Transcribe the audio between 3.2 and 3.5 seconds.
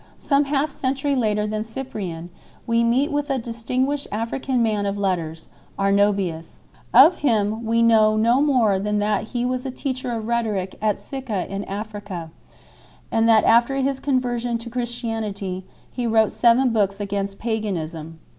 a